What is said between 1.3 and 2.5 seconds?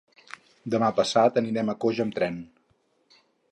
anirem a Coix amb tren.